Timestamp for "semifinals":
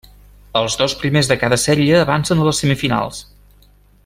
2.65-3.25